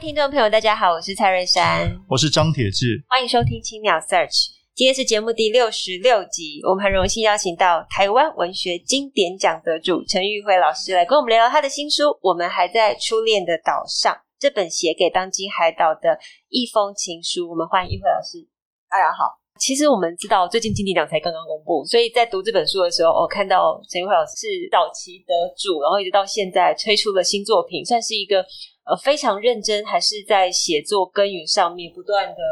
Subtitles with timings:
[0.00, 4.48] 听众朋友，大家好，我是蔡瑞珊，我是张铁志，欢迎收听青鸟 Search。
[4.74, 17.50] 今天是节目第六十六集，我们很荣幸邀请到台湾文学经典奖得主陈玉慧老师来跟我们聊聊他的新书《我们还在初恋的岛上》这本写给当今海岛的一封情书。
[17.50, 18.48] 我们欢迎玉慧老师。
[18.88, 28.44] 大家好，其实我们知道最近金鼎奖才刚刚公布，所以在读这本书的时候，我看到陈玉慧老师是早期得主，然后一直到现在推出了新作品，算是一个。
[28.82, 32.42] 呃，非常认真，还是在写作耕耘上面不断的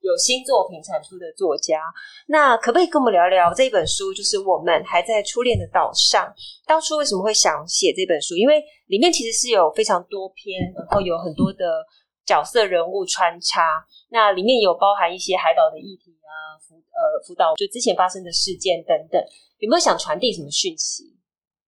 [0.00, 1.80] 有新作品产出的作家。
[2.28, 4.12] 那可不可以跟我们聊聊这本书？
[4.14, 6.32] 就是我们还在初恋的岛上，
[6.66, 8.36] 当初为什么会想写这本书？
[8.36, 11.82] 因为里面其实是有非常多篇，然后有很多的
[12.24, 13.62] 角色人物穿插。
[14.10, 19.16] 那里面有包含一些海岛的议题啊，辅呃辅导就之前发生的事件等等。
[19.58, 21.16] 有没有想传递什么讯息？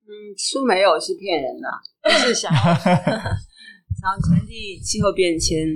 [0.05, 1.69] 嗯，书没有是骗人的，
[2.03, 2.61] 不是想要。
[4.01, 5.67] 想传递气候变迁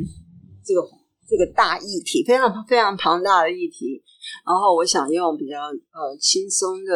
[0.65, 0.81] 这个
[1.29, 4.03] 这个大议题，非常非常庞大的议题。
[4.47, 6.93] 然后我想用比较呃轻松的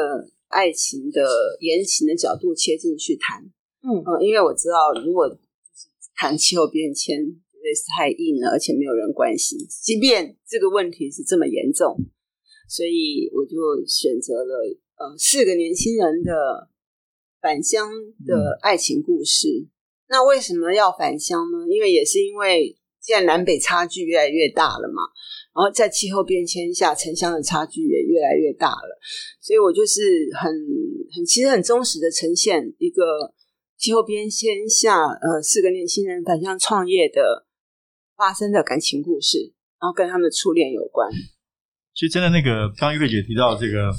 [0.49, 1.21] 爱情的
[1.61, 3.43] 言情的角度切进去谈，
[3.83, 5.29] 嗯嗯，因为我知道如果
[6.15, 7.48] 谈气候变迁绝
[7.97, 9.59] 太硬了，而且没有人关心。
[9.83, 11.97] 即便这个问题是这么严重，
[12.69, 16.71] 所以我就选择了呃四个年轻人的
[17.41, 17.89] 返乡
[18.27, 19.49] 的爱情故事。
[19.49, 19.71] 嗯
[20.11, 21.69] 那为什么要返乡呢？
[21.69, 25.03] 因为也是因为现在南北差距越来越大了嘛，
[25.55, 28.99] 然后在气候变迁下，城乡的差距也越来越大了，
[29.39, 30.01] 所以我就是
[30.33, 30.51] 很
[31.15, 33.35] 很其实很忠实的呈现一个
[33.77, 37.47] 气候变迁下，呃，四个年轻人返乡创业的
[38.19, 41.09] 发生的感情故事，然后跟他们的初恋有关。
[41.95, 43.95] 所以真的那个，刚刚玉慧姐提到这个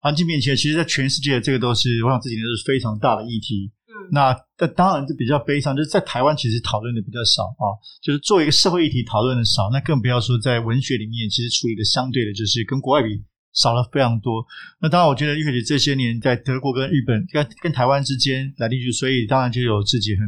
[0.00, 3.72] 环境变迁，其实在全世界这个都是，我想这几年都是非常大的议题。
[3.86, 7.70] 嗯那那当然就比较悲伤，就是在台湾其实讨论的比较少啊，
[8.02, 14.44] 就是作为一个社会议题讨论的少，那更不要说在文学里面，其实处理的相对的就是跟国外比少了非常多。
[14.80, 20.26] 那当然，我觉得玉慧姐这些年在德国跟日本跟跟台湾之间来地去，所以当然就有自己很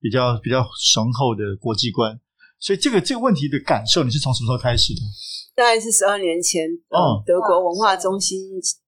[0.00, 2.18] 比较比较雄厚的国际观。
[2.58, 5.00] 所以这个这个问题的感受，你是从什么时候开始的？
[5.54, 8.38] 大概是十二年前，嗯、德国文化中心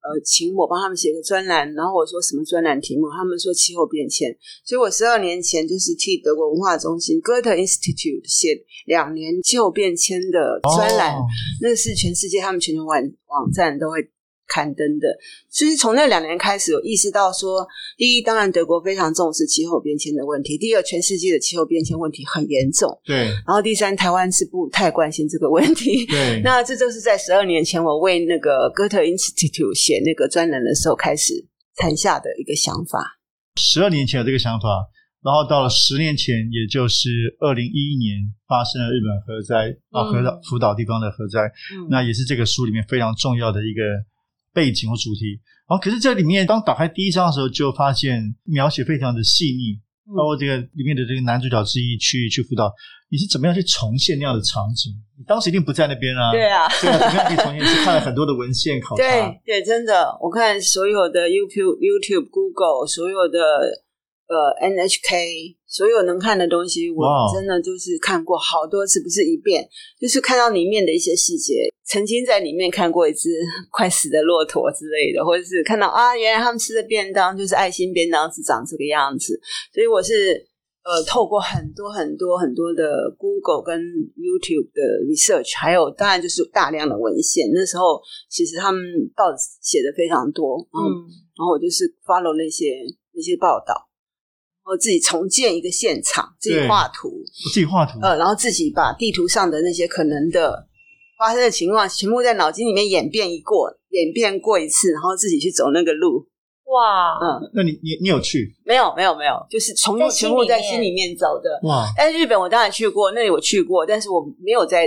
[0.03, 4.29] 呃请我帮他们写个专栏，然后我说什么专栏题目，他们说气候变迁，
[4.65, 8.49] 所以我十二年前就是替德国文化中心 Goethe Institute 写
[8.85, 11.25] 两年气候变迁的专栏，哦、
[11.63, 14.11] 那是全世界他们全球网网站都会。
[14.49, 15.07] 刊登的，
[15.51, 17.65] 所以从那两年开始，有意识到说，
[17.99, 22.99] 第一，当然德国非常重视气候变迁的问题；第二，全世界的气候变迁问题很严重。
[23.05, 23.27] 对。
[23.47, 26.07] 然后第三，台湾是不太关心这个问题。
[26.07, 26.41] 对。
[26.43, 31.35] 那这就是在十二年前，我为那个 Goethe Institute 写那个专栏的时候开始
[31.77, 32.99] 产下的一个想法。
[33.57, 34.67] 十二年前有这个想法，
[35.23, 37.11] 然后到了十年前，也就是
[37.41, 38.17] 二零一一年
[38.49, 41.41] 发生了日本核灾啊，核岛福岛地方的核灾，
[41.77, 43.83] 嗯、那也是这个书里面非常重要的一个。
[44.53, 49.79] 背景和主题，然后可是这里面当打开第一章的时候，就发现描写非常的细腻，
[50.17, 52.73] 包括这个里面的这个男主角之一去去辅导，
[53.11, 54.93] 你是怎么样去重现那样的场景？
[55.19, 56.33] 你当时一定不在那边啊？
[56.33, 57.65] 对啊，对啊，怎么样可以重现？
[57.65, 63.39] 是看了很多的文献考察，对对，真的，我看所有的 YouTube、YouTube、Google，所有的
[64.29, 69.69] 呃 NHK，所有能看的东西，我真的就是看过好多次，不是一遍，
[70.01, 71.69] 就是看到里面的一些细节。
[71.85, 73.31] 曾经在里面看过一只
[73.71, 79.39] 快死的骆驼之类的，或者是看到啊，原来他们吃的便当就是爱心便当，是长这个样子。
[79.73, 80.47] 所以我是
[80.85, 83.81] 呃，透过很多很多很多的 Google 跟
[84.17, 87.51] YouTube 的 research，还有当然就是大量的文献。
[87.53, 88.81] 那时候其实他们
[89.17, 93.88] 报纸写的非常多，嗯，嗯，然后我就是 follow 那些那些报道，然
[94.69, 97.11] 后自己重建一个现场，自己画图，
[97.53, 100.67] 自己画图，呃，然后自己把地图上的那些可能的。
[101.19, 106.25] 发生的情况全部在脑筋里面演变一过，演变过一次，然后自己去走那个路。
[106.71, 108.55] 哇，嗯，那你你你有去？
[108.63, 111.59] 没有，没有，没有，就是从全部在心里面走的。
[111.67, 111.91] 哇！
[111.97, 114.87] 但是日本我当然去过，那里我去过，但是我没有在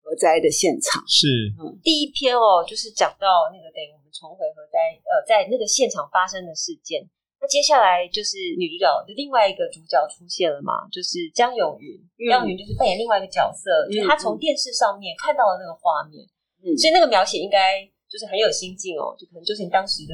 [0.00, 1.04] 核灾的现场。
[1.06, 1.28] 是，
[1.60, 7.04] 嗯，第一篇哦，就是讲到那个等于我们重回核灾，呃，在那个现场发生的事件。
[7.46, 11.94] 那接下来就是女主角的另外一个主角出现了嘛，就是江永云。
[12.28, 16.26] 江永云就是扮演另外一个角色，嗯、就是她从电视上面看到了那个画面，
[16.66, 20.12] 嗯，所以那个描写应该就是很有心境哦，就可能就是你当时的。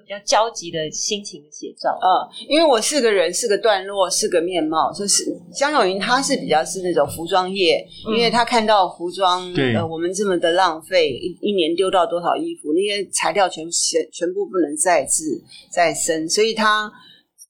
[0.00, 2.06] 比较焦急的心情的写照，嗯，
[2.48, 5.24] 因为我四个人、四个段落、四个面貌，就是
[5.54, 15.24] 江永云，他是比较是那种服装业，嗯、因为他看到服装，对呃，我们这么的浪费，一一年丢到多少衣服，那些材料全全全部不能再制
[15.72, 16.90] 再生，所以他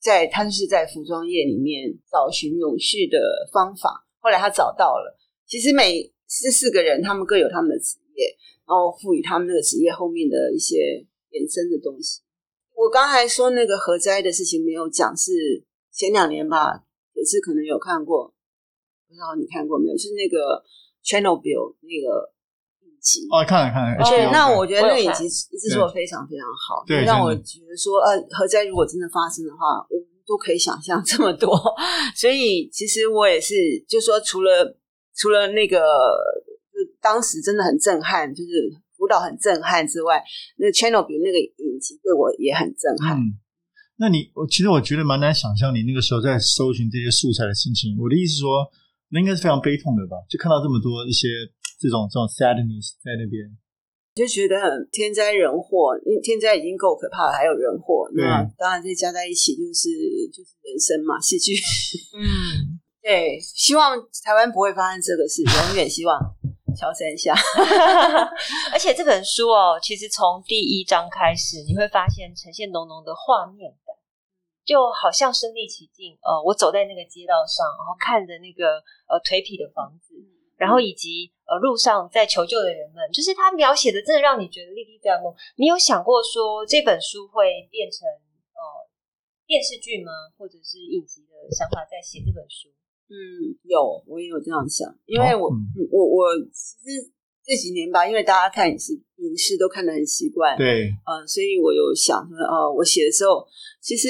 [0.01, 3.19] 在他就是在服装业里面找寻永续的
[3.51, 4.05] 方法。
[4.19, 5.17] 后来他找到了，
[5.47, 8.25] 其实每这四个人，他们各有他们的职业，
[8.67, 10.75] 然后赋予他们那个职业后面的一些
[11.31, 12.21] 衍生的东西。
[12.79, 15.33] 我刚才说那个核灾的事情没有讲，是
[15.91, 16.81] 前两年吧，
[17.11, 18.33] 也是可能有看过，
[19.05, 19.97] 不知道你看过没有？
[19.97, 20.63] 是那个
[21.03, 22.31] Channel Bill 那个
[22.87, 24.09] 影集哦，看了看了。
[24.09, 31.51] 对，那我觉得那个影集制作非常非常好，对，让我觉得说，呃，核灾如果真的发生的话，我们都可以想象这么多。
[32.15, 33.55] 所以其实我也是，
[33.89, 34.79] 就说除了
[35.17, 35.79] 除了那个，
[36.71, 38.79] 就当时真的很震撼，就是。
[38.99, 40.21] 舞蹈很震撼之外，
[40.57, 41.39] 那个 Channel Bill 那个
[41.79, 43.15] 影集对我也很震撼。
[43.15, 43.39] 嗯，
[43.95, 47.95] 那你我其实我觉得蛮难想象你那个时候在搜寻这些素材的心情。
[47.97, 48.67] 我的意思是说，
[49.15, 50.19] 那应该是非常悲痛的吧？
[50.27, 51.31] 就看到这么多一些
[51.79, 53.47] 这种这种 sadness 在那边，
[54.13, 59.87] 就觉得很天灾人祸，因为天灾已经够可怕了，还有人祸，那当然这加在一起就是
[60.35, 61.55] 就是人生嘛，戏剧。
[62.19, 66.19] 嗯， 对，希望台湾不会发生这个事，永远希望。
[66.73, 67.33] 调整一下，
[68.71, 73.95] 而且这本书哦，其实从第一章开始，你会发现呈现浓浓的画面感，
[74.65, 76.17] 就好像身临其境。
[76.21, 80.13] 呃，我走在那个街道上，然后看着那个呃颓圮的房子，
[80.57, 85.35] 然后以及呃路上在求救的人们，就是他描写的，真的让你觉得历历在目。
[85.55, 88.61] 你有想过说这本书会变成呃
[89.45, 90.11] 电视剧吗？
[90.37, 92.69] 或者是影集的想法在写这本书？
[93.09, 97.09] 嗯，有，我也有这样想，因为我，哦嗯、我，我其实
[97.43, 103.43] 这几年吧，因为大家看影视，影视都看得很习惯，对，嗯，所以我有想说，哦，我写的时候，
[103.81, 104.09] 其实，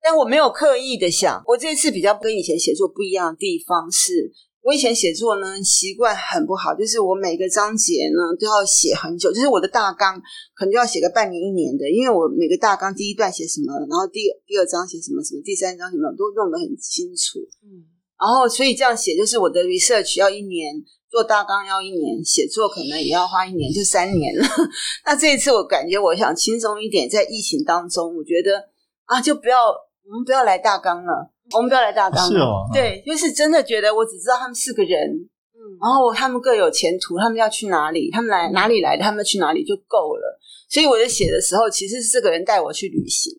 [0.00, 4.30] 但我没有刻意的想，我这次比较跟以前写作不一样的地方是，
[4.62, 10.22] 我以前写作呢习惯很不好，就是我每个章节呢都要写很久，就是我的大纲
[10.54, 17.95] 可能就要写个半年一年的，因为我每个大纲第一段写什么，然后第第二章写什么什么，第三章什么都弄得很清楚，嗯。
[18.18, 20.72] 然后，所以这样写就是我的 research 要一年，
[21.10, 24.44] 做大纲要一年，写作可能也要花一年，就三年了。
[25.04, 28.56] 那这一次我感觉我想轻松一点，在疫情当中，我觉得
[29.04, 32.30] 啊，就不要我们不要来大纲了，我们不要来大纲了。
[32.30, 35.10] 是哦，对，就是真的觉得我只知道他们四个人，
[35.52, 40.40] 嗯，然后他们各有前途，他们要去哪里，他们来哪里来的，他们去哪里就够了。
[40.70, 43.30] 所以我在写的时候，其实是这个人带我去旅行。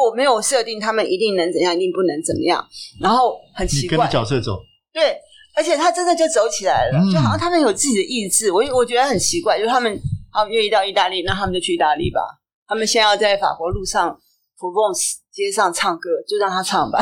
[0.00, 2.66] 我没有设定他们一定能怎样，一定不能怎么样，
[3.00, 4.58] 然后很奇怪，你跟着角色走，
[4.92, 5.18] 对，
[5.54, 8.50] 而且他真的就走起来了，嗯、就好像他们有自己的意志。
[8.50, 10.00] 我我觉得很奇怪，就是他们
[10.32, 12.20] 他们愿意到意大利，那他们就去意大利吧。
[12.66, 14.18] 他们先要在法国路上
[14.58, 16.98] 普旺斯街上唱歌，就让他唱吧。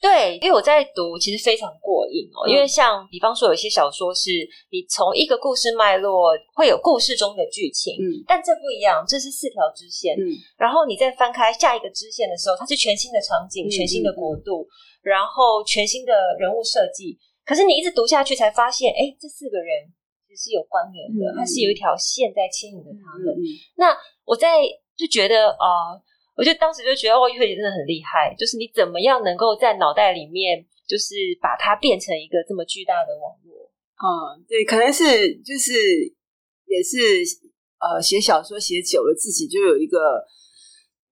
[0.00, 2.46] 对，因为我在读，其实非常过瘾哦。
[2.46, 4.30] 嗯、因为像比方说，有些小说是
[4.70, 14.68] 你从一个故事脉络会有故事中的剧情，嗯，但这不一样，这是四条支线，嗯，然后你再翻开下一个支线的时候，它是全新的场景、嗯、全新的国度，嗯、
[15.02, 17.18] 然后全新的人物设计。
[17.44, 19.82] 可是你一直读下去，才发现，哎，这四个人
[20.28, 23.34] 其实是有关联的，嗯、它是有一条线在牵引着他们。
[23.34, 23.42] 嗯、
[23.76, 24.62] 那我在
[24.96, 25.90] 就觉得啊。
[25.90, 26.02] 呃
[26.38, 33.66] 我就当时就觉得哦，玉慧姐真的很厉害，就是你怎么样能够在脑袋里面，就是把它变成一个这么巨大的网络？
[33.98, 35.74] 嗯，对，可能是就是
[36.70, 37.26] 也是
[37.82, 39.98] 呃，写小说写久了，自己就有一个，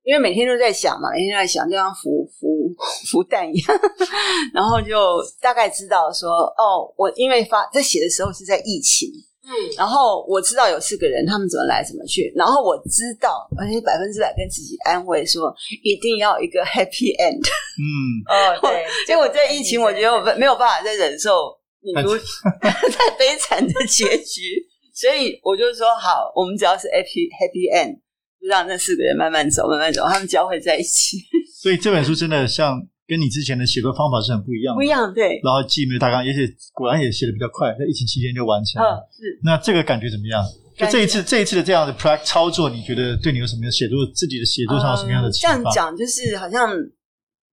[0.05, 2.73] 因为每天都在想嘛，每天都在想，就像孵孵
[3.11, 3.81] 孵蛋一样，
[4.55, 4.95] 然后就
[5.41, 9.11] 大概知道说，哦，我因为发在写的时候是在疫情。
[9.47, 12.33] 嗯，然后我知道有四个人，他们怎么来怎么去。
[12.35, 17.47] 然后我知道，而且百分之百跟自己安慰说，一定要一个 happy end。
[17.79, 17.87] 嗯，
[18.27, 18.85] 哦，对。
[19.07, 22.19] 结果在疫情，我觉得我没有办法再忍受你如
[22.61, 27.95] 太悲惨的结局，所以我就说好，我们只要是 happy happy end，
[28.41, 31.19] 就让那四个人慢慢走，慢慢走，他们交汇在一起。
[31.63, 32.81] 所以这本书真的像。
[33.07, 35.41] 跟你之前的写作方法是很不一样的，不一样，对。
[35.45, 38.97] 然后记没有大纲，而且果然也写的比较快，在疫情期间就完成了。
[38.97, 39.39] 嗯，是。
[39.43, 40.45] 那这个感觉怎么样？
[40.77, 45.55] 就这一次，这一次的这样的 practice 操作，你觉得对你有什么样写作自己的写作上有什么样的启发？
[45.55, 46.69] 这样讲就是好像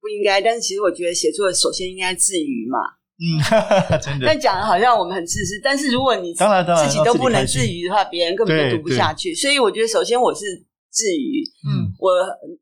[0.02, 2.80] 不应该，但是其实我觉得写作首先应该自娱嘛。
[3.16, 3.40] 嗯，
[4.04, 4.26] 真的。
[4.26, 9.34] 但讲的好像我们很自私，但是如果你当然当然自己都不能自娱的话，别人根本就读不下去。
[9.34, 10.42] 所以我觉得首先我是
[10.90, 12.12] 自娱，嗯，我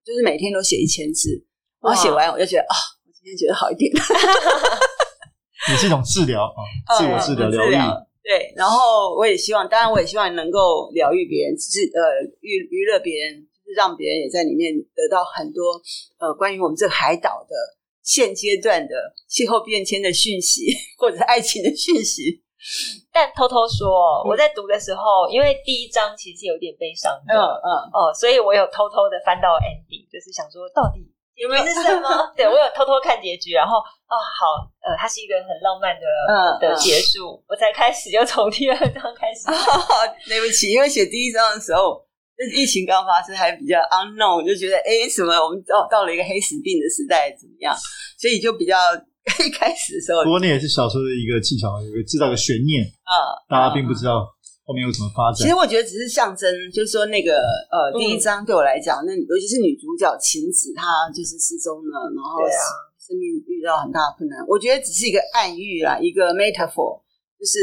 [0.06, 1.44] 就是每天都写一千字，
[1.82, 3.92] 然后写完我就觉得啊，我今天觉得好一点，
[5.70, 7.76] 也是一种治疗啊，自我治疗疗愈。
[8.24, 15.82] 对，然后我也希望，当然我也希望能够疗愈别人，只是呃娱娱乐别人，就是让别人也在里面得到很多
[16.20, 17.56] 呃关于我们这个海岛的
[18.04, 18.94] 现阶段的
[19.28, 20.70] 气候变迁的讯息，
[21.00, 22.44] 或者是爱情的讯息。
[23.12, 31.02] 但偷偷说，嗯、我在读的时候，因为第一章其实有点悲伤的，嗯嗯哦，所以我有偷偷的翻到 ending，就是想说到底。
[31.42, 32.08] 有没有 是什么？
[32.38, 39.50] 对，我有偷偷看结局，然后哦，好，呃，它是一个很浪漫的、嗯、的结束，嗯、我才开始就从第二章开始。
[39.50, 39.56] 哦、
[40.30, 42.06] 对不起，因为写第一章的时候，
[42.38, 47.74] 那疫情刚发生，还比较 unknown，就觉得哎，什么我们到到了一个黑死病的时代怎么样？
[48.22, 48.78] 所以就比较
[49.42, 50.24] 一开始的时候。
[50.24, 54.30] 不过那也是小说的一个技巧，有个制造个悬念啊，大家并不知道。
[54.64, 55.42] 后面有什么发展？
[55.42, 57.36] 其实我觉得只是象征，就是说那个
[57.72, 62.46] 呃，第一章对我来讲，那尤其是女主角晴子，她就是失踪了，然后
[63.02, 64.40] 生命遇到很大的困难。
[64.48, 67.02] 我觉得只是一个暗喻啦，一个 metaphor，
[67.40, 67.58] 就是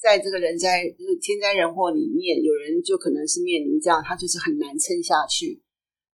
[0.00, 5.60] 在这个人灾就是天灾人祸里面，有人就可能是面临这样，他就是很难撑下去。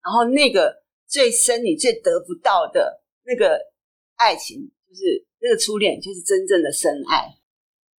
[0.03, 3.61] 然后那个最深你最得不到的那个
[4.17, 7.29] 爱情，就是那个初恋，就是真正的深爱。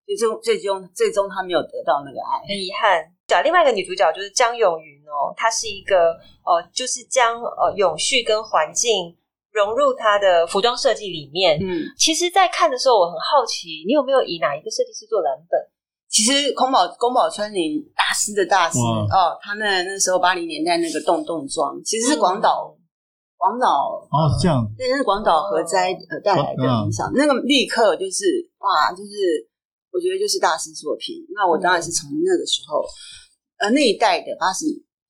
[0.05, 3.01] 最终，最终，最终，他没有得到那个爱，很遗憾。
[3.25, 6.13] 讲另外一个女主角就是江永云哦，她是一个
[6.45, 9.17] 呃，就是将呃永续跟环境
[9.51, 11.57] 融入她的服装设计里面。
[11.57, 15.59] 嗯，其实，在看的时候，我很好奇，你有没有以哪一个设计师做蓝本？
[16.07, 22.77] 其实宫保宫保川林大师的大师哇哦，他那那时候八零年代那个洞洞装，其实是广岛
[23.37, 29.49] 广岛哦，这样对，那是广岛核灾呃带来的影响，嗯、那个立刻就是哇，就是。
[29.95, 31.23] 我觉得就是大师作品。
[31.31, 32.83] 那我当然是从那个时候，
[33.63, 34.65] 嗯、呃，那一代的八十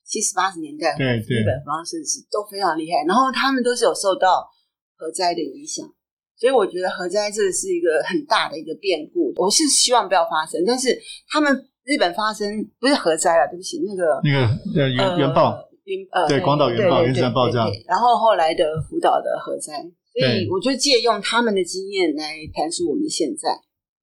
[0.06, 3.02] 七十八十年代，对对，日本服装设计师都非常厉害。
[3.10, 4.46] 然后他们都是有受到
[4.94, 5.82] 核灾的影响，
[6.38, 9.34] 所以我觉得核灾这是一个很大的一个变故。
[9.42, 10.96] 我是希望不要发生，但是
[11.34, 11.50] 他们
[11.84, 12.46] 日本发生
[12.80, 19.82] 不是核灾了，对不起，那个那个呃原原爆原呃对广岛原爆原子弹爆炸，然后后来的福岛的核灾，
[20.14, 23.50] 所以我就借用他们的经验来阐述我们的现在。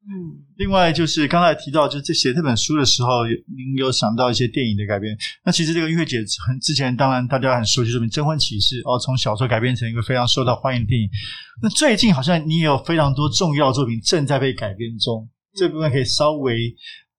[0.04, 5.16] 嗯，另外就是刚才提到，就是在写这本书的时候，您有想到一些电影的改编。
[5.44, 11.09] 那其实这个玉慧姐很之前，当然大家很熟悉这本《征婚启事》哦，从小说改编成一个非常受到欢迎的电影。
[11.62, 16.75] 那最近好像你也有非常多重要作品正在被改编中，这部分可以稍微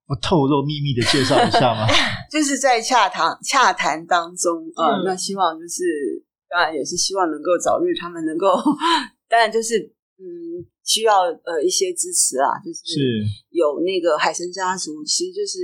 [0.06, 1.88] 不透露秘密的介绍一下吗？
[2.30, 5.82] 就是在洽谈洽谈当中啊，嗯、那希望就是
[6.50, 8.48] 当然也是希望能够早日他们能够，
[9.30, 9.94] 当然就是。
[10.13, 15.60] 嗯，需要呃一些支持啊，就是有那个海神家族，其实就是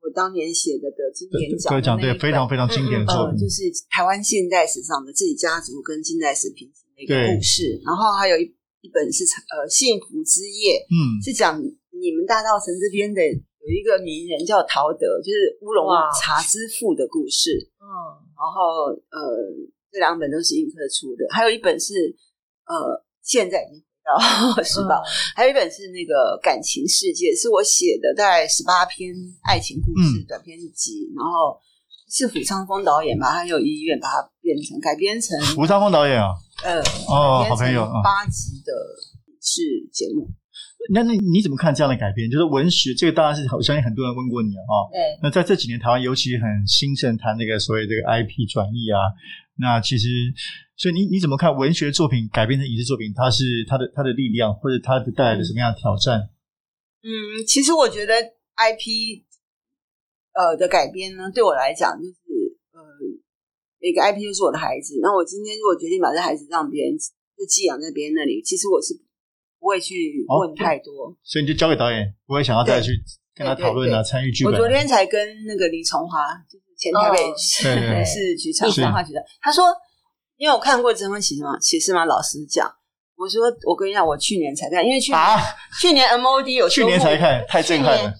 [0.00, 7.78] 我当年写的的经典讲的对，非常非常经典的作品，呃，就是台湾现代史上的自己家族跟近代史平行的一个故事。
[7.84, 8.44] 然后还有一
[8.80, 15.84] 一本是呃幸福之夜，嗯，是讲你们大稻城这边的有一个名人叫陶德，就是乌龙
[16.18, 17.52] 茶之父的故事。
[17.80, 17.84] 嗯，
[18.32, 19.20] 然后呃
[19.92, 22.16] 这两本都是映客出的，还有一本是
[22.64, 23.84] 呃现在已经。
[24.04, 25.02] 然后是吧？
[25.34, 31.10] 还有一本是那个感情世界，是我写的，大概十八篇爱情故事短篇集。
[31.16, 31.58] 然后
[32.10, 38.72] 是胡昌峰导演把他有医院把它变成改编成胡昌峰导演啊，呃哦，好朋友八集的
[39.40, 40.28] 是节目。
[40.92, 42.30] 那那你怎么看这样的改编？
[42.30, 44.90] 就是文学这个当然是我相信很多人问过你啊。
[44.92, 45.00] 对。
[45.22, 48.98] 那在这几年台湾尤其很兴盛谈那个所谓这个 IP 转译啊，
[49.56, 50.08] 那其实。
[50.76, 53.14] 所以你你怎么看文学作品改编成影视作品？
[53.14, 56.18] 它是它的它的力量，或者它的带来的什么样的挑战？
[56.98, 58.12] 嗯，其实我觉得
[58.58, 59.22] IP
[60.34, 62.18] 呃的改编呢，对我来讲就是
[62.74, 62.82] 呃
[63.78, 64.98] 每个 IP 就是我的孩子。
[65.00, 68.98] 那我今天如果决定把这孩子让别人就寄养在别人那里，其实我是
[69.64, 71.06] 不会去问太多。
[71.08, 72.92] 哦、 所以你就交给导演，不会想要再去
[73.34, 74.52] 跟他讨论啊，参与剧本。
[74.52, 77.32] 我昨天才跟那个李崇华，就是前台北
[78.04, 79.64] 市剧场文化局长，他说。
[80.36, 81.56] 因为我看过《征婚启事》吗？
[81.60, 82.04] 启事吗？
[82.06, 82.68] 老实讲，
[83.16, 85.38] 我说我跟你讲，我去年才看，因为去年、啊、
[85.80, 88.12] 去年 MOD 有修复，去年才看，太震撼了。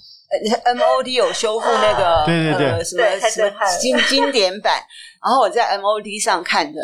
[0.65, 4.81] 呃，MOD 有修复那个、啊、对对对、呃、什么什么经经典版，
[5.21, 6.81] 然后我在 MOD 上看的，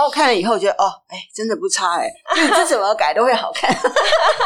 [0.00, 3.70] 然后我看了以后觉得哦，哎，真的不差哎，就是这怎么改都会好看。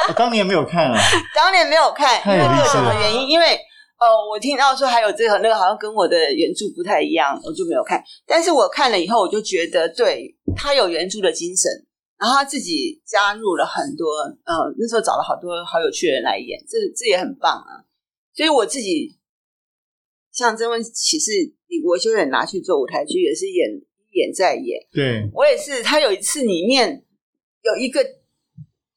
[0.09, 0.99] 我 当年没有看啊，
[1.33, 3.29] 当年没有看，因为有什么原因？
[3.29, 3.57] 因为。
[3.97, 8.03] 哦，我听到说还有这个那个，好像跟我的原著不太一样，我就没有看。
[8.27, 11.71] 但是我看了以后，我就觉得对他有原著的精神，
[12.19, 14.05] 然后他自己加入了很多，
[14.45, 17.87] 呃，那时候找了好多好有趣的人来演，这这也很棒啊。
[18.35, 19.17] 所以我自己
[20.33, 21.31] 像《征婚启事》，
[21.69, 23.71] 李国修也拿去做舞台剧，也是演
[24.15, 24.81] 演在演。
[24.93, 25.83] 对，我也是。
[25.83, 27.05] 他有一次里面
[27.63, 28.05] 有一个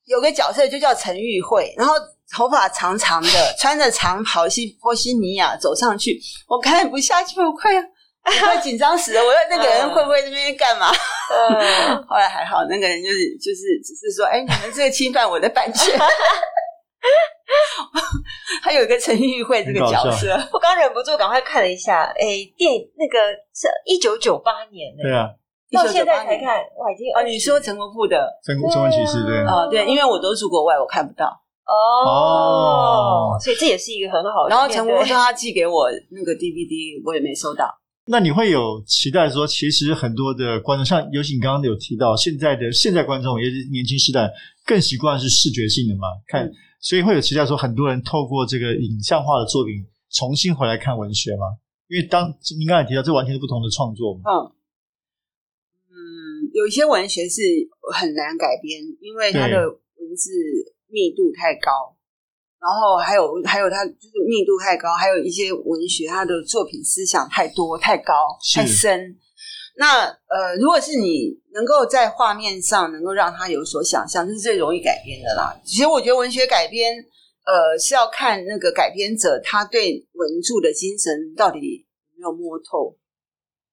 [0.05, 1.93] 有个角色就叫陈玉慧，然后
[2.31, 9.21] 头发长长的， 穿着长袍西波西尼亚走上去，我看不下去，我快要我快紧张死了。
[9.21, 10.91] 我说那个人会不会那边干嘛？
[11.29, 15.97] 嗯， 后来还好，那个人就是就是只是说，哎，你们这个侵犯我的版权。
[18.61, 22.03] 还有一个陈玉慧这个角色，我刚忍不住赶快看了一下。
[22.03, 23.17] 哎，电那个
[23.53, 25.29] 是一九九八年的，对啊，
[25.71, 29.39] 到现在才看，哇，已经哦，你说陈国富的《征婚启事》对。
[29.45, 31.25] 啊，对，因为我都住国外，我看不到。
[31.65, 34.49] 哦，所以这也是一个很好的。
[34.49, 37.67] 然后陈国富说他寄给我那个 DVD，我也没收到。
[38.09, 44.31] 那你会有期待说，其实很多的观众，像尤其你刚刚有提到，现在的现在观众，也是年轻时代，
[44.65, 46.49] 更习惯是视觉性的嘛，看。
[46.79, 51.57] 所以会有期待说，很多人透过这个影像化的作品重新回来看文学吗？
[51.87, 54.21] 因为当您刚才提到，这完全是不同的创作嘛。
[54.25, 54.51] 嗯
[55.89, 55.95] 嗯，
[56.53, 57.41] 有一些文学是
[57.93, 60.31] 很难改编，因为它的文字
[60.87, 61.95] 密度太高，
[62.59, 68.13] 然后还有还有它就是密度太高，还有一些文学它的作品思想太多太高
[68.53, 69.17] 太深。
[69.79, 75.55] 那呃，如果是你能够在画面上能够让他有所想象，这是最容易改编的啦。
[75.63, 76.95] 其实我觉得文学改编，
[77.45, 82.97] 呃，是要看那个改编者他对文著的精神到底有没有摸透。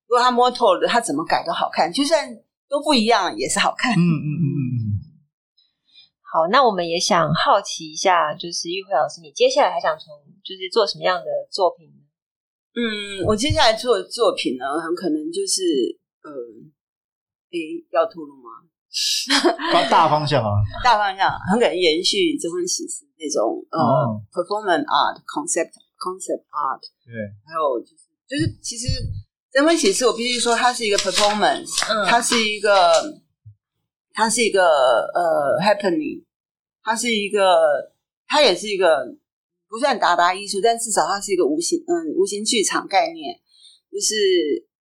[0.06, 2.37] 如果他摸透了，他怎么改都好看，就算
[2.68, 3.94] 都不一样也是好看。
[3.94, 5.00] 嗯嗯嗯 嗯。
[6.20, 10.12] 好，那我们也想好奇一下，就是玉慧老师，你接下来还想从
[10.44, 11.88] 就是做什么样的作品？
[12.74, 15.62] 嗯，我接下来做的作品呢，很可能就是，
[16.22, 16.30] 呃，
[17.52, 18.50] 诶，要吐露吗？
[19.90, 20.50] 大方向啊，
[20.82, 26.82] 大方向，很可能延续征婚启事那种呃、哦、performance art concept concept art。
[27.06, 27.14] 对，
[27.46, 28.86] 还有就是就是其实
[29.52, 32.70] 征婚启事，我必须说它是一个 performance，嗯，它是一个
[34.12, 36.24] 它是一个呃 happening，
[36.82, 37.92] 它是一个
[38.26, 39.16] 它也是一个。
[39.74, 43.34] 不算达达艺术，但至少它是一个无形，嗯，无形剧场概念，
[43.90, 44.14] 就是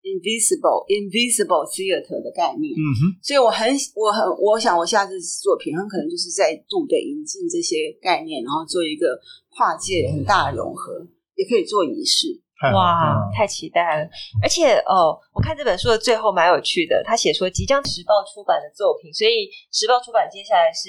[0.05, 2.69] invisible invisible theater 的概念。
[2.77, 9.19] 嗯哼，所以我很我很我想我下次作品很可能就是再度的引进这些概念，然后做一个
[9.57, 11.09] 跨界很大的融合，嗯、
[11.41, 12.39] 也可以做仪式。
[12.71, 14.07] 哇，太期待了！
[14.43, 20.87] 而且哦，我看这本书的最后蛮有趣的，他写说即将时报出版的作品，所以时报出版接下来是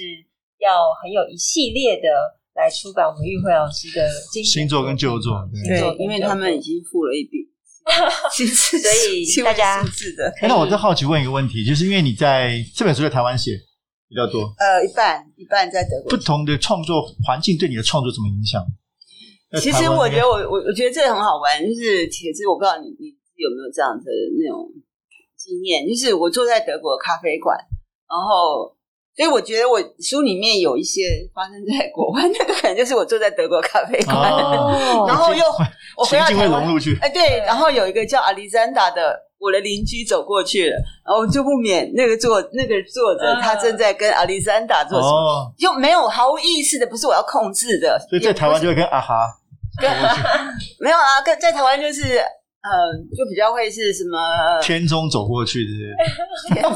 [0.61, 2.05] 要很有一系列的。
[2.55, 4.09] 来出版我们玉慧老师的
[4.45, 5.35] 新作跟旧作，
[5.67, 7.51] 对，因为他们已经付了一笔，
[9.27, 9.85] 所以大家。
[10.43, 13.51] 那我再好奇问一个问题，就是因为你在这本书在台湾写
[14.09, 16.11] 比较多，呃，一半一半在德国。
[16.11, 18.65] 不同的创作环境对你的创作怎么影响？
[19.61, 24.05] 其实我觉得我我我觉得这个很好玩，就是其实我不知道你你有没有这样的
[24.39, 24.71] 那种
[25.37, 27.59] 经验，就是我坐在德国咖啡馆，
[28.09, 28.74] 然后。
[29.17, 35.45] 所以我觉得我书里面有一些发生在国外，那 个可能就是我坐在德国咖啡馆，哦、 然后又
[35.97, 36.63] 我回到台湾，
[37.01, 49.27] 哎，对，然后有一个叫阿里山达的我的邻居走过去了，然后就不免那个作那个作者他正在跟阿里山达做什么，哦、就没有毫无意识的，不是我要控制的，所以在台湾就会跟啊哈，
[49.81, 49.89] 跟
[50.81, 52.21] 没有啊，跟在台湾就是。
[52.65, 54.19] 嗯，就比较会是什么
[54.63, 55.71] 天中走过去的，
[56.55, 56.73] 天中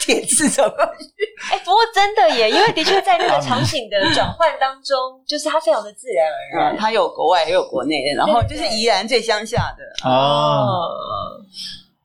[0.00, 1.04] 铁刺走过去。
[1.52, 6.76] 哎，不过真的耶，因为的确在那个 场景的转换当中，就是它非常的自然而然。
[6.78, 10.80] 它有国外也有国内的，然后就是宜兰最乡下的哦。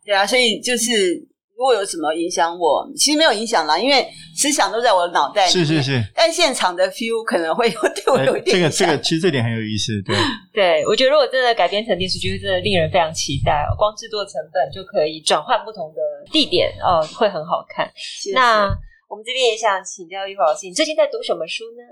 [0.04, 1.29] 对啊，所以就是。
[1.60, 5.52] 如果有什么影响我，其实没有影响啦，因为思想都在我的脑袋里。
[5.52, 8.64] 是是是，但现场的 feel 可能会有对我有一点、欸。
[8.64, 9.92] 这个这个，其实这点很有意思。
[10.08, 10.16] 对
[10.56, 13.76] 对，我觉得如果真的改编成电视剧，真的令人非常期待哦。
[13.78, 16.00] 光制作成本就可以转换不同的
[16.32, 17.92] 地点哦，会很好看。
[17.94, 18.36] 谢谢。
[18.38, 18.72] 那
[19.10, 21.84] 我们这边也想请教玉慧老师，你最近在读什么书呢？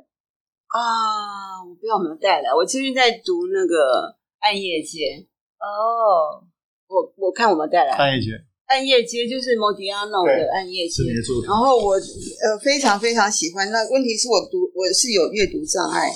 [0.72, 2.56] 啊，我不知道有没有带来。
[2.56, 3.76] 我最近在读那个
[4.40, 5.20] 《暗夜街》
[5.60, 6.40] 哦，
[6.88, 8.32] 我我看我们带来《暗夜街》。
[8.68, 11.04] 暗夜街就是莫迪亚诺的暗夜街，
[11.46, 13.70] 然后我呃非常非常喜欢。
[13.72, 16.12] 那问题是我读我是有阅读障碍，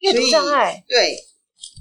[0.00, 1.14] 阅读障碍，对，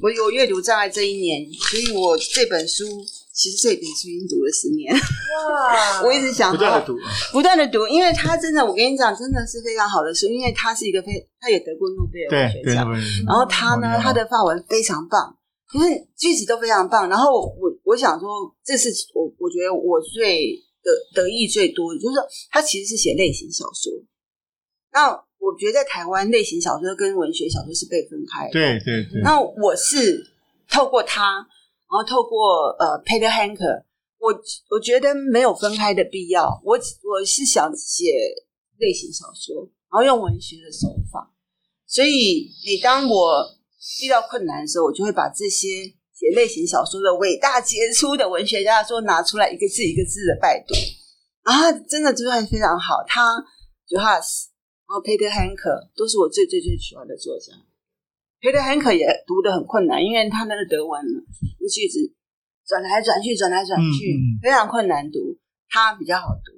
[0.01, 2.85] 我有阅读障碍这一年，所以我这本书
[3.33, 4.93] 其实这本书已经读了十年。
[4.93, 6.03] 哇！
[6.03, 6.97] 我一直想不断的读，
[7.31, 12.91] 不断的读，因为它真的，我跟你讲，真的是非常好的书，因为它是一个非，他也得过诺贝尔文学奖，
[13.25, 15.37] 然后他呢，他的法文非常棒。
[15.73, 23.93] 就是句子都非常棒，然后我我想说，这是我我觉得我最得得意最多的，就是说他其实是写类型小说。
[24.91, 29.21] 那我觉得在台湾类型小说跟文学小说是被分开的，对对对。
[29.21, 30.25] 那我是
[30.67, 31.23] 透过他，
[31.87, 33.83] 然后透过呃 Peter Hanker，
[34.17, 34.33] 我
[34.71, 36.59] 我觉得没有分开的必要。
[36.63, 38.05] 我我是想写
[38.79, 41.31] 类型小说，然后用文学的手法。
[41.85, 43.45] 所以每当我
[44.01, 45.67] 遇到困难的时候，我就会把这些
[46.15, 50.73] 写类型小说的伟大杰出的文学家说拿出来，一个字一个字的拜读。
[51.43, 53.03] 啊，真的真的非常好。
[53.05, 53.35] 他
[53.85, 54.47] Juhas，
[54.87, 57.53] 然后 Peter Hanker 都是我最最最喜欢的作家。
[58.39, 61.03] Peter Hanker 也读的很困难，因为他那个德文
[61.59, 61.99] 那句子
[62.65, 65.19] 转来转去，转来转去，嗯嗯、非常困难读。
[65.67, 66.53] 他比较好读。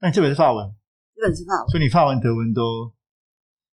[0.00, 0.64] 那你这本是法文？
[1.14, 2.62] 这本是法文，所以你法文、德文都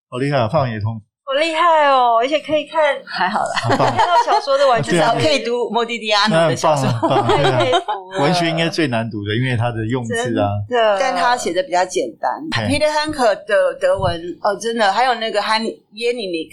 [0.08, 0.48] 好厉害啊！
[0.48, 1.00] 法文也通。
[1.36, 2.16] 好厉害哦！
[2.18, 6.88] 而且可以看，还好啦，看到小说的完全至少可以读莫迪迪亚诺的小说，
[7.28, 8.22] 太佩服了。
[8.22, 12.32] 文学应该最难读的，因为它的用字啊，对，但他写的比较简单。
[12.66, 15.60] Peter Hanker 的德文哦，真的，还有那个 Han
[15.92, 16.52] Jelinek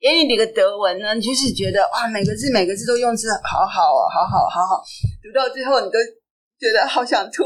[0.00, 4.82] Jelinek 的德文呢，你就是觉得哇，每个字每个字都用字好好哦，好好好好，
[5.22, 5.98] 读到最后你都
[6.58, 7.44] 觉得好想吐。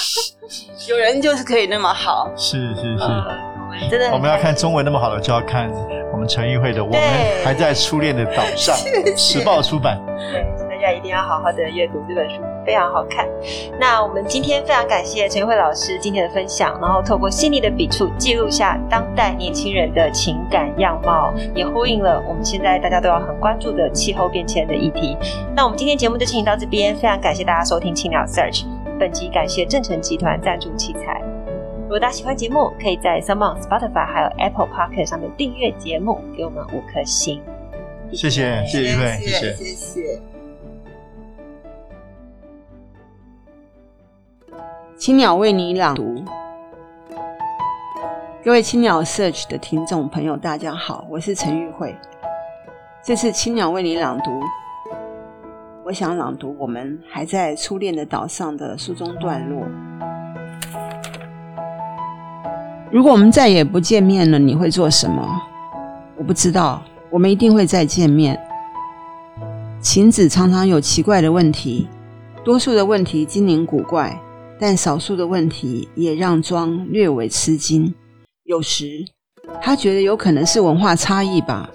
[0.88, 3.49] 有人就是可以那么好，是是是。
[3.90, 5.70] 真的，我们要看中文那么好的，就要看
[6.12, 7.00] 我们陈玉慧的《我们
[7.44, 8.74] 还在初恋的岛上》，
[9.16, 9.98] 时报出版。
[10.32, 13.26] 对，大家一定要好好的阅读这本书，非常好看。
[13.78, 25.16] 那我们今天非常感谢陈玉慧老师今天的分享，然后透过细腻的笔触记录下当代年轻人的情感样貌，也呼应了我们现在大家都要很关注的气候变迁的议题。
[25.54, 28.64] 那我们今天节目就进行到这边，非常感谢大家收听青鸟 Search。
[28.98, 31.22] 本集感谢正成集团赞助器材。
[31.90, 37.42] 如果大家喜欢节目，可以在 SoundOn Spotify 还有 Apple Podcast 上面订阅节目，给我们五颗星。
[38.12, 40.22] 谢谢，谢谢一位，谢谢，谢谢。
[44.96, 46.22] 青鸟为你朗读，
[48.44, 51.92] 各位青鸟 Search 的听众朋友，大家好，我是陈玉慧。
[53.02, 54.40] 这次青鸟为你朗读，
[55.84, 59.66] 我想朗读我们还在初恋的岛上的书中段落。
[62.90, 65.40] 如果我们再也不见面了，你会做什么？
[66.16, 66.82] 我不知道。
[67.08, 68.38] 我们一定会再见面。
[69.80, 71.88] 晴子常常有奇怪的问题，
[72.44, 74.16] 多数的问题精灵古怪，
[74.60, 77.92] 但少数的问题也让庄略微吃惊。
[78.44, 79.04] 有时
[79.60, 81.68] 他觉得有可能是文化差异吧。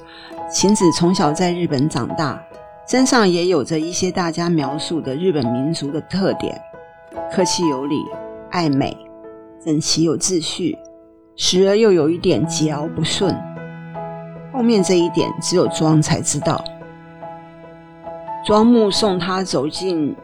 [0.49, 2.41] 晴子从小在日本长大，
[2.87, 6.57] 身上也有着一些大家描述的日本民族的特点：
[7.29, 7.97] 客气有礼、
[8.51, 8.95] 爱美、
[9.65, 10.77] 整齐有秩序。
[11.37, 13.35] 时而又有一点桀骜不驯，
[14.53, 16.63] 后面这一点只有庄才知道。
[18.45, 20.15] 庄目送他走进，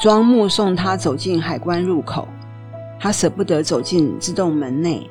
[0.00, 2.28] 庄目送他走进海关入口，
[3.00, 5.08] 他舍不得走进自动门内，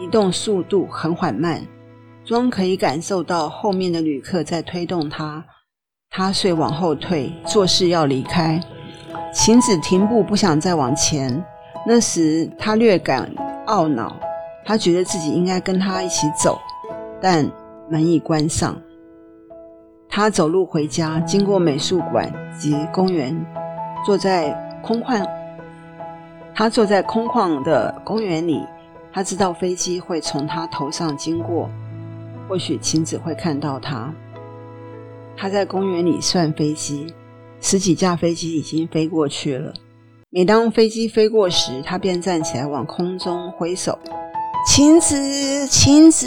[0.00, 1.62] 移动速度很缓慢。
[2.24, 5.44] 庄可以感受到后面的旅客在推动他，
[6.10, 8.60] 他遂往后退，作势要离开。
[9.32, 11.44] 晴子停步，不想再往前。
[11.86, 13.30] 那时他略感。
[13.66, 14.14] 懊恼，
[14.62, 16.60] 他觉得自己应该跟他一起走，
[17.18, 17.50] 但
[17.88, 18.78] 门已关上。
[20.06, 23.34] 他走路回家，经过美术馆及公园，
[24.04, 25.26] 坐在空旷。
[26.54, 28.66] 他坐在空旷的公园里，
[29.10, 31.70] 他知道飞机会从他头上经过，
[32.46, 34.12] 或许晴子会看到他。
[35.38, 37.14] 他在公园里算飞机，
[37.62, 39.72] 十几架飞机已经飞过去了。
[40.36, 43.96] 每当飞机飞过时，他便站起来往空中挥手。
[44.66, 46.26] 晴子，晴子，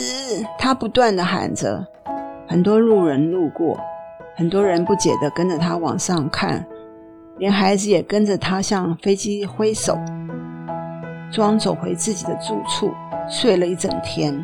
[0.58, 1.86] 他不断地喊着。
[2.48, 3.78] 很多路人路过，
[4.38, 6.66] 很多人不解地跟着他往上看，
[7.38, 10.00] 连孩子也跟着他向飞机挥手。
[11.30, 12.90] 庄走回自己的住处，
[13.30, 14.42] 睡了一整天。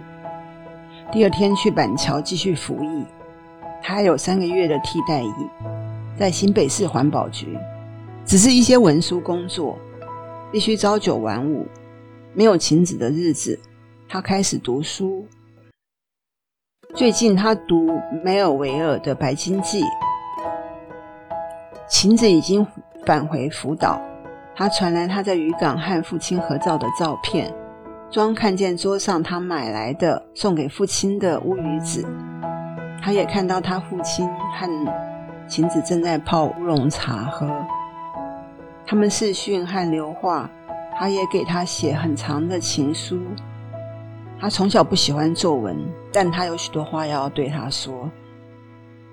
[1.10, 3.06] 第二天去板桥继续服役，
[3.82, 5.34] 他还有三个月的替代役，
[6.20, 7.58] 在新北市环保局。
[8.26, 9.78] 只是一些文书工作，
[10.52, 11.68] 必须朝九晚五，
[12.34, 13.60] 没有晴子的日子。
[14.08, 15.26] 他开始读书。
[16.96, 19.82] 最近他读梅尔维尔的《白鲸记》。
[21.90, 22.66] 晴子已经
[23.06, 24.02] 返回福岛，
[24.56, 27.54] 他传来他在渔港和父亲合照的照片。
[28.10, 32.08] 庄看见桌上他买来的送给父亲的乌鱼子，
[33.02, 34.94] 他也看到他父亲和
[35.48, 37.52] 晴子正在泡乌龙茶喝。
[38.86, 40.50] 他们视讯和留话，
[40.98, 43.20] 他也给他写很长的情书。
[44.40, 45.78] 他从小不喜欢作文，
[46.12, 48.10] 但他有许多话要对他说。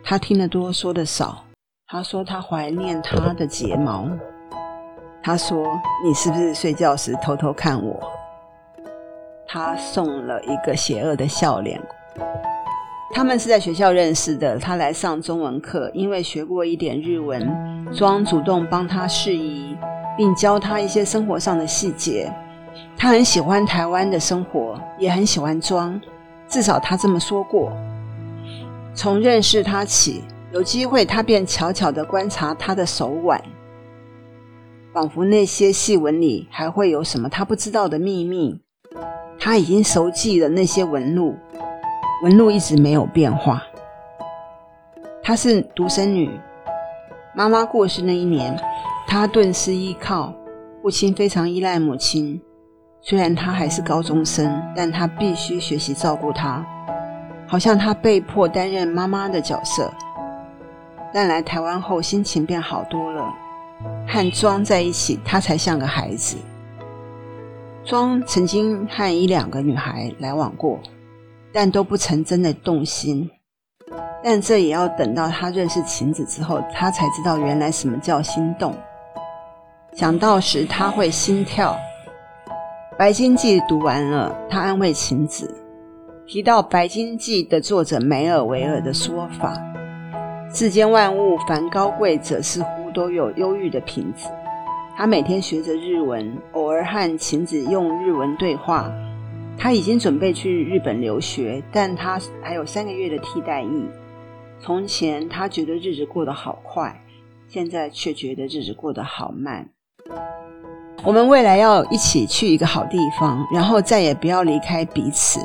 [0.02, 1.44] 他听得多，说得少。
[1.86, 4.08] 他说他怀念他的睫毛。
[5.22, 8.00] 他说：“你是不是睡觉时偷偷看我？”
[9.46, 11.80] 他送了一个邪恶的笑脸。
[13.12, 14.56] 他们是在学校认识的。
[14.58, 19.76] 他来上中文课，因为学过一点日文，庄主动帮他释疑，
[20.16, 22.32] 并教他一些生活上的细节。
[22.96, 26.00] 他很喜欢台湾的生活，也很喜欢庄，
[26.48, 27.72] 至少他这么说过。
[28.94, 33.42] 从认识他起，有机会他便悄悄地观察他的手腕，
[34.92, 38.60] 仿佛那些细纹里还会有什么他不知道的秘密。
[39.38, 41.34] 他已经熟记了那些纹路。
[42.22, 43.62] 纹路一直没有变化。
[45.22, 46.30] 她是独生女，
[47.34, 48.58] 妈妈过世那一年，
[49.06, 50.32] 她顿失依靠，
[50.82, 52.40] 父亲非常依赖母亲。
[53.00, 56.62] 虽然她还是高中生，但她必须学习照顾她，
[57.46, 59.90] 好像她被迫担任妈妈的角色。
[61.12, 63.32] 但来台湾后，心情变好多了，
[64.06, 66.36] 和庄在一起，她才像个孩子。
[67.82, 70.78] 庄曾经和一两个女孩来往过。
[71.52, 73.28] 但都不曾真的动心，
[74.22, 78.74] 但这也要等到他认识晴子之后，他才知道原来什么叫心动。
[79.94, 81.76] 想到时他会心跳。
[82.96, 85.52] 《白鲸记》读完了，他安慰晴子，
[86.26, 89.54] 提到《白鲸记》的作者梅尔维尔的说法：
[90.52, 94.28] 世间万物凡高贵者，似乎都有忧郁的品质。
[94.96, 98.92] 他每天学着日文，偶尔和晴子用日文对话。
[99.62, 103.84] 他已经准备去日本留学，但他还有三个月的替代役。
[104.58, 106.98] 从前他觉得日子过得好快，
[107.46, 109.68] 现在却觉得日子过得好慢。
[111.04, 115.38] 我们未来要一起去一个好地方，然后再也不要离开彼此。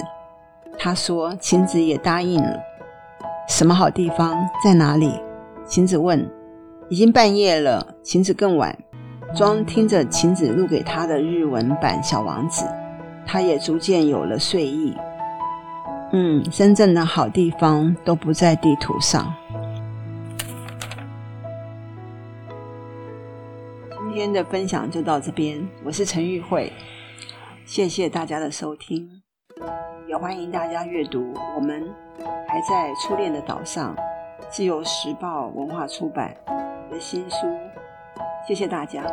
[0.79, 2.57] 他说，晴子也答应了。
[3.49, 4.33] 什么好地方？
[4.63, 5.11] 在哪里？
[5.65, 6.25] 晴子问。
[6.87, 8.77] 已经半夜了，晴子更晚。
[9.35, 12.63] 庄听着晴子录给他的日文版《小王子》。
[13.25, 14.95] 他也逐渐有了睡意。
[16.11, 19.33] 嗯，真正的好地方都不在地图上。
[23.97, 26.71] 今天的分享就到这边，我是陈玉慧，
[27.65, 29.21] 谢谢大家的收听，
[30.07, 31.83] 也欢迎大家阅读我们
[32.47, 33.93] 还在初恋的岛上，
[34.49, 36.33] 自由时报文化出版
[36.89, 37.45] 的新书，
[38.47, 39.03] 谢谢大家。